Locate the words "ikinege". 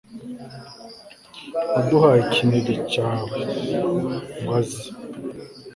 2.25-2.73